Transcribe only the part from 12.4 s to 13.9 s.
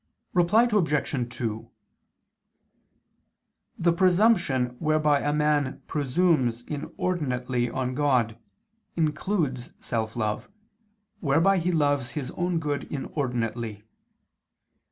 good inordinately.